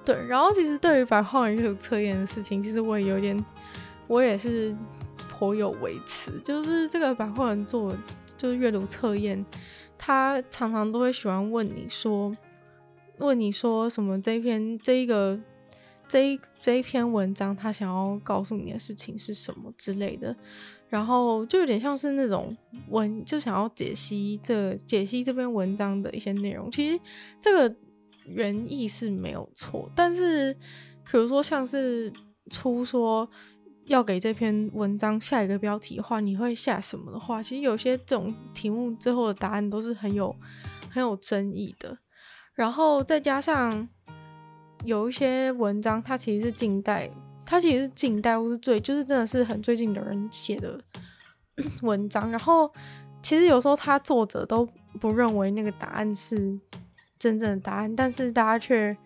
[0.04, 3.44] 对，然后其实对于白话文阅读测验的事情，其实我也有点，
[4.06, 4.76] 我也是
[5.28, 6.30] 颇有微词。
[6.44, 7.98] 就是这个白话文作文
[8.36, 9.44] 就是阅读测验，
[9.98, 12.36] 他常常都会喜欢问你说，
[13.18, 15.40] 问你说什么这篇这一个。
[16.06, 20.34] 这一这一篇文章，他想要告诉你的事情是什么之类的，
[20.88, 22.56] 然后就有点像是那种
[22.88, 26.70] 文，就想要解析这解析这篇文章的一些内容。
[26.70, 27.00] 其实
[27.40, 27.76] 这个
[28.26, 30.52] 原意是没有错，但是
[31.10, 32.12] 比如说像是
[32.50, 33.28] 出说
[33.86, 40.36] 要给这篇文章下一个标题的话，你会下什么的话，其实有些这种题目最后的答案都是很有
[40.90, 41.98] 很有争议的，
[42.54, 43.88] 然后再加上。
[44.84, 47.10] 有一些文章，它其实是近代，
[47.44, 50.78] 它其实是近代或是最，就是真的是很最近的人写的
[51.82, 52.30] 文章。
[52.30, 52.70] 然后，
[53.22, 54.68] 其实有时候他作者都
[55.00, 56.58] 不认为那个答案是
[57.18, 58.96] 真正的答案，但是大家却，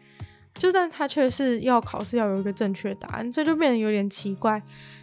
[0.55, 4.61] 就但他却是要考试要有一个正确答案，所以就变得有点奇怪。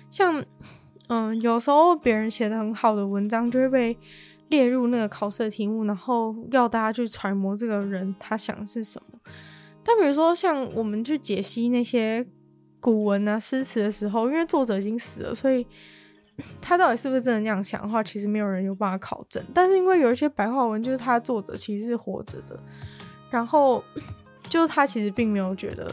[0.09, 0.43] 像，
[1.07, 3.97] 嗯，有时候别人写的很好的文章，就会被
[4.49, 9.19] 列入那个考试的题目，然后要大家去揣摩这个人他想的是什么。
[9.87, 12.25] 但比如说，像我们去解析那些
[12.79, 15.65] 古文啊、诗词的时候，因为作者已经死了，所以
[16.59, 19.43] 他到底是不是真的那样想的话，其实没有人有办法考证。
[19.53, 22.59] 但是因为有一些白话文，就是他作者其实是活着的，
[23.29, 23.83] 然后
[24.49, 25.91] 就是他其实并没有觉得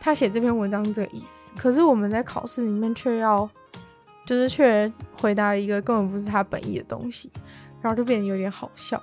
[0.00, 1.50] 他写这篇文章这个意思。
[1.56, 3.48] 可是我们在考试里面却要，
[4.26, 7.30] 就是却回答了一个根本不是他本意的东西，
[7.82, 9.00] 然后就变得有点好笑。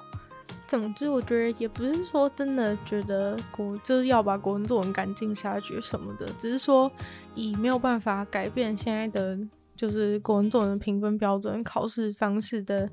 [0.74, 6.92] 总之，我觉得也不是说真的觉得国就是要把国文作文赶尽杀绝什么的，只是说
[7.36, 9.38] 以没有办法改变现在的
[9.76, 12.90] 就是国文作文的评分标准、考试方式的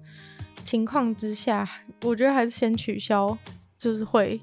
[0.62, 1.66] 情况之下，
[2.03, 3.35] 我觉得还是先取消，
[3.79, 4.38] 就是会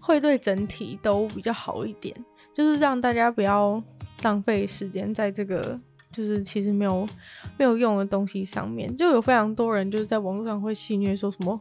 [0.00, 2.12] 会对整体都比较好一点，
[2.52, 3.80] 就是让大家不要
[4.22, 5.78] 浪费时间在这个
[6.10, 7.08] 就是其实没有
[7.56, 8.96] 没有用的东西上面。
[8.96, 11.60] 就有非常多人就是在网络上会戏谑说什么。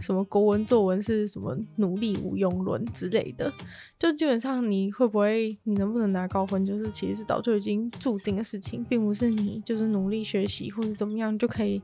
[0.00, 3.52] 什么国文作文是什么努力无用论之类的，
[3.98, 11.82] 就基本上你会不会，你能不能拿高分，就是其实是早就已经注定的事情，并不是你就是努力学习或者怎么样就可以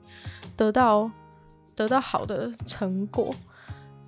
[0.56, 1.10] 得到
[1.74, 3.34] 得到好的成果。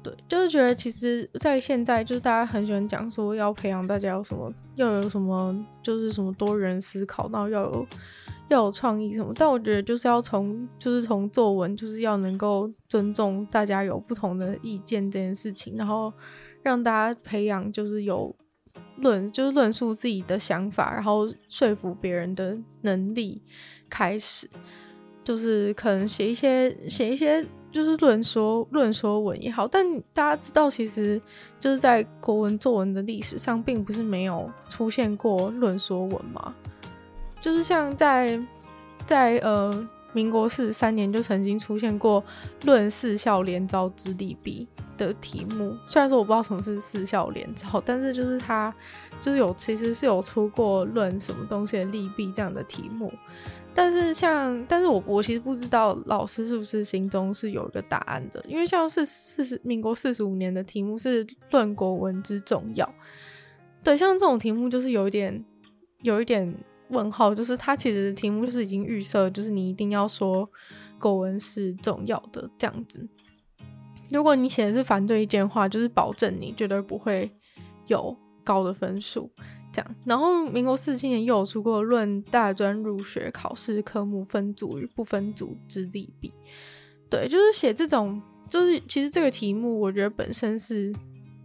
[0.03, 7.87] 对，就是觉得其实，在现在就是大家很喜欢讲说要培养大家有什么，要有什么，就是什么多人思考，然后要有。
[8.49, 16.13] 要有创意什么，但我觉得就是要从，就是从作文，就是要能够尊重大家有不同的意见这件事情，然后
[16.63, 18.35] 让大家培养就是有
[18.99, 23.43] 论，就是论述自己的想法，然后说服别人的能力
[23.91, 24.49] 开始，
[25.25, 31.21] 就是可能写一些写一些就是论说论说文也好，但大家知道，其实
[31.59, 36.55] 就是在国文作文的历史上，并不是没有出现过论说文嘛。
[37.41, 38.41] 就是像在
[39.07, 42.25] 在呃民国四十三年就曾经出现过
[42.65, 48.75] “论四孝连招之利弊”的题目，虽然说我不知道什么是四孝连招，但是就是他
[49.21, 53.13] 就是有其实是有出过“论什么东西的利弊”这样的题目，
[53.75, 62.91] 但是像但是我我其实不知道老师是不是心中是有一个答案的，因为像是四十民国四十五年的题目是“论国文之重要”，
[63.85, 65.45] 对，像这种题目就是有一点
[66.01, 66.53] 有一点。
[66.89, 70.49] 问号就是它其实题目就是已经预设，就是你一定要说
[70.99, 73.07] 狗文是重要的这样子。
[74.11, 77.31] 如果你写的是反对意见的话，就是保证你绝对不会
[77.87, 79.31] 有高的分数。
[79.73, 79.97] 这样。
[80.05, 86.29] 然后民国四十七年又有出过《论大专入学考试科目分组与不分组之利弊》，
[87.11, 90.95] 对，就是写这种，就是其实这个题目我觉得本身是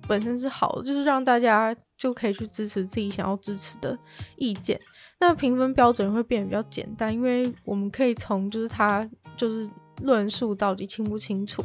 [0.07, 3.95] 本身是好的，就是让大家就可以去支持自己想要支持的
[4.35, 4.81] 意见。
[5.19, 9.69] 那评分标准会变得比较简单，因为我们可以从就是他就是
[10.01, 11.63] 论述到底清不清楚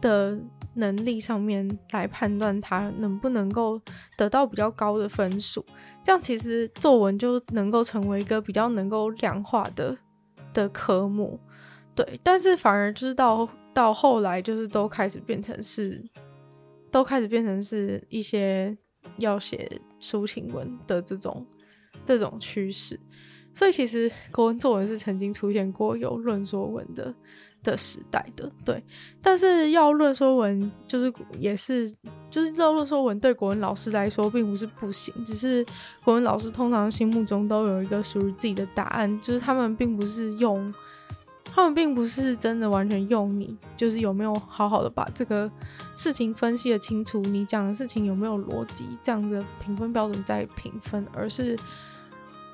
[0.00, 0.40] 的
[0.72, 3.78] 能力上面来判断他能不能够
[4.16, 5.62] 得到比较高的分数。
[6.02, 9.94] 这样其实作文就能够成为一个比较能够量化的
[10.54, 11.38] 的科目，
[11.94, 12.18] 对。
[12.22, 16.02] 但是反而就是到到后来就是都开始变成是，
[16.90, 18.74] 都开始变成是一些
[19.18, 21.46] 要写抒情文的这种。
[22.04, 23.00] 这种趋势，
[23.52, 27.12] 所以其实国文作文是曾经出现过有论说文的
[27.64, 28.80] 的时代的，对。
[29.20, 31.92] 但是要论说文，就是也是
[32.30, 35.66] 就是要论说文，对国文老师来说并不是不行，只是
[36.04, 40.72] 国文老师通常心目中都有一个属于自己的答案，就是他们并不是用，
[41.56, 45.50] 他们并不是真的完全用你，就是有没有好好的把这个
[45.96, 51.58] 事情分析得清楚，你讲的事情有没有逻辑，这样的评分标准在评分，而是。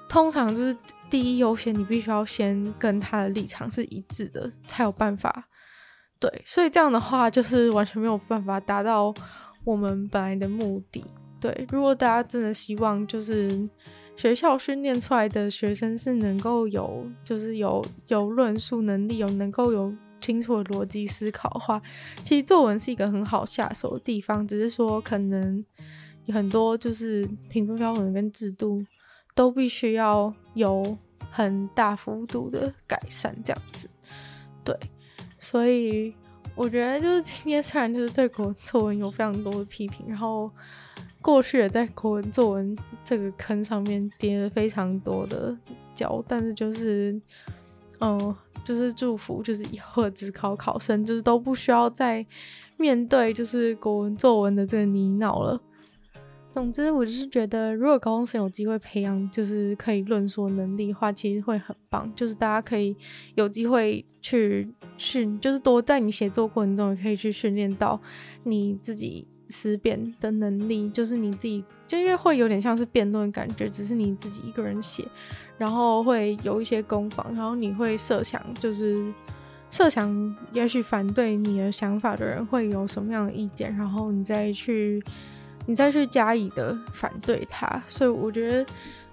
[0.08, 0.76] 通常就是
[1.08, 5.48] 第一优先，你必须要先跟他的立场是一致的，才有办法。
[6.20, 9.12] 对，所以这样的话就是完全没有办法达到
[9.64, 11.02] 我们本来的目的。
[11.40, 13.66] 对，如果大家真的希望就是
[14.16, 21.80] 学校训练出来的学生是能够有，就是有有论述能力，有能够有清楚的逻辑思考的话，
[22.22, 24.46] 其实作文是一个很好下手的地方。
[24.46, 25.64] 只是说可能
[26.28, 28.84] 很多就是评分标准跟制度。
[29.34, 30.94] 都必须要有
[31.30, 33.88] 很大幅度的改善，这样子，
[34.62, 34.78] 对，
[35.38, 36.14] 所以
[36.54, 40.50] 我觉得就是今天虽然就是对国 作文有非常多的批评，然后
[41.22, 45.56] 过去也在国文作文这个坑上面跌了非常多的
[45.94, 47.18] 跤，但是就是，
[48.00, 52.26] 嗯，就是祝福，就是以后的职考考生就是都不需要再
[52.76, 55.60] 面对就是国文作文的这个泥淖了。
[56.50, 62.12] 总之，我就是觉得，如果高中生有机会培养，就是可以论说能力的话，其实会很棒。
[62.14, 62.94] 就是大家可以
[63.36, 64.68] 有机会去
[64.98, 67.98] 训，就是多在你写作过程中，也可以去训练到
[68.42, 70.88] 你自己思辨的能力。
[70.88, 75.06] 就是你自己，就因为会有点像是辩论感觉，只是你自己一个人写，
[75.58, 79.12] 然后会有一些攻防，然后你会设想，就是
[79.70, 85.00] 设想，也许反对你的想法的人会有什么样的意见，然后你再去。
[85.64, 88.66] 你再去加以的反对他，所以我觉得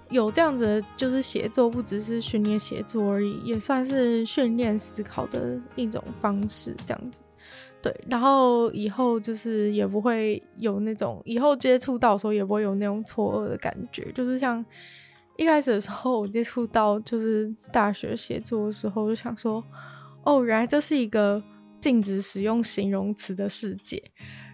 [0.08, 7.20] 有这样子就是写作，不只是训练写作而已，也算是训练思考的一种方式，这样子。
[7.82, 14.64] 对，然后以后就是也不会有那种以后接触到的时候也不会有那种错愕的感觉，就是像
[15.36, 19.64] 一开始的时候我接触到就是大学写作的时候，就想说，
[20.24, 21.42] 哦，原来这是一个
[21.80, 24.02] 禁止使用形容词的世界。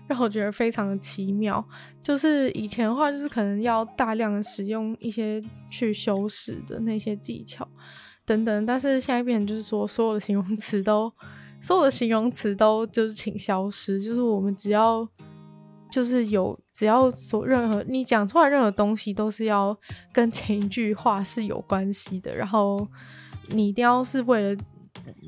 [0.08, 1.66] 让我觉得非常的奇妙，
[2.00, 7.66] 就是以前的话，就是可能要大量的使用一些去修饰的那些技巧
[8.24, 11.12] 等等，但是现在变成就是说，所有的形容词都，
[11.60, 15.06] 所有的形容词都就是请消失，就是我们只要
[15.90, 19.76] 就是有只要说任何你讲出来任何东西都是要
[20.12, 22.86] 跟前一句话是有关系的，然后
[23.48, 24.60] 你一定要是为了。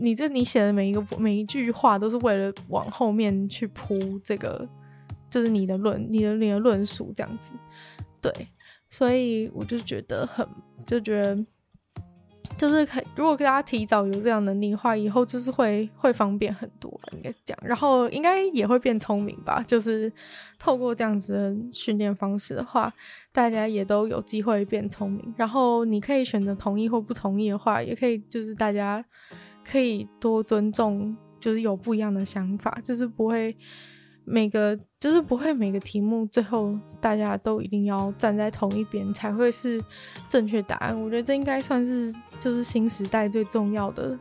[0.01, 4.67] 你这你写的每一个每一句话都是为了往后面去铺这个，
[5.29, 7.55] 就是你的论，你的你的论述这样子，
[8.21, 8.33] 对，
[8.89, 10.47] 所以我就觉得很
[10.87, 11.37] 就觉得
[12.59, 20.13] 就是可如果大家提早有这样能力的话，以后就是会会方便很多，应该是这样，然后应该也会变聪明吧，就是
[20.59, 22.93] 透过这样子的训练方式的话，
[23.33, 29.03] 大家也都有机会变聪明，然后你可以选择同意或不同意的话，也可以就是大家。
[29.71, 33.55] 可以多尊重，就是有不一样的想法，就是不会
[34.31, 39.83] 每个，就是不会每个题目最后大家都一定要站在同一边才会是
[40.29, 41.01] 正确答案。
[41.01, 44.19] 我觉得这应该算是就是新时代最重要的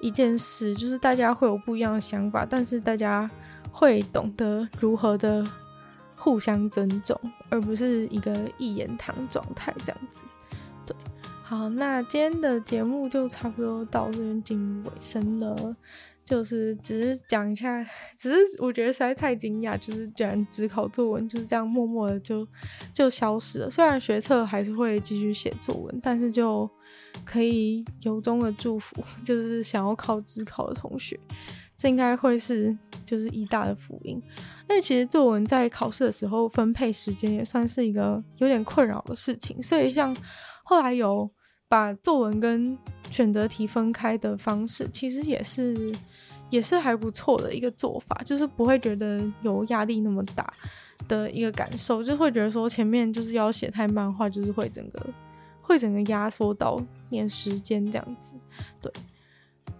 [0.00, 3.30] 一件事，就是大家会有不一样的想法，但是大家
[3.70, 5.46] 会懂得如何的
[6.16, 7.18] 互相尊重，
[7.48, 10.22] 而不是一个一言堂状态这样子。
[10.84, 10.96] 对
[11.42, 15.76] 好，那今天的节目就差不多到这边进入尾声了。
[16.26, 17.82] 就是只是讲一下，
[18.18, 22.46] 只是我觉得实在太惊讶，就是居然只考作文就是这样默默的就
[22.92, 23.70] 就消失了。
[23.70, 26.68] 虽然学测还是会继续写作文，但是就
[27.24, 31.18] 可以由衷的祝福， 就是想要考指考的同学。
[31.78, 34.20] 这应该会是就是一大的福音。
[34.66, 40.16] 但其实作文在考试的时候分配时间也算是一个有点困扰的事情，所以像
[40.64, 41.30] 后来有
[41.68, 42.76] 把作文跟
[43.10, 45.94] 选择题分开的方式，其实也是
[46.50, 50.52] 也是还不错的一个做法，就是不会觉得有压力那么大
[51.08, 55.06] 的一个感受，就会觉得说前面就是要写太慢的话，就是会整个
[55.60, 58.36] 会整个压缩到点时间这样子，
[58.80, 58.92] 对。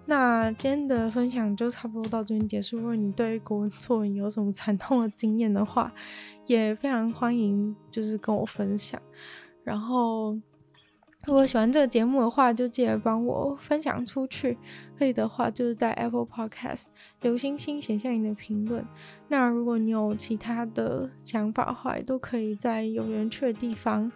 [0.09, 2.76] 那今天的分享就差不多到这边结束。
[2.76, 5.93] 如果你对国文作文有什么惨痛的经验的话，
[6.47, 9.03] 也非常欢迎，就是跟我分享。
[9.64, 10.39] 然后，
[11.27, 14.57] 如果喜欢这个节目的话，就记得帮我分享出去。
[14.97, 16.85] 可以的话，就是在 Apple Podcast
[17.22, 18.87] 留星星，写下你的评论。
[19.27, 24.11] 那如果你有其他的想法的话，也都可以在有人去的地方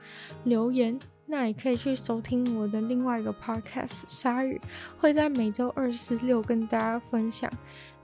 [0.44, 0.96] 留言。
[1.26, 4.60] 那也可以去收听我的另外一个 podcast《鲨语》，
[5.00, 7.48] 会在每周二、四、六跟大家分享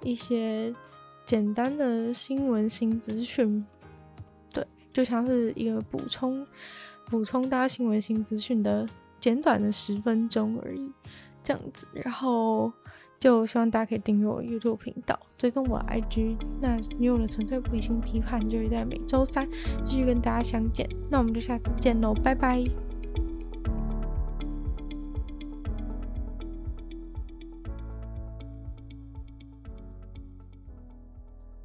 [0.03, 0.73] 一些
[1.25, 3.65] 简单的新闻新资讯，
[4.53, 6.47] 对，就像是一个补充、
[7.11, 8.87] 补充大家新闻新资讯的
[9.19, 10.91] 简短的十分钟而已，
[11.43, 11.87] 这样子。
[11.93, 12.73] 然后
[13.19, 16.37] 就希望大家可以订阅我 YouTube 频道，追踪我 IG。
[16.61, 19.49] 那你有了纯粹不理性批判就会在每周三
[19.85, 20.89] 继续跟大家相见。
[21.11, 22.65] 那我们就下次见喽，拜拜。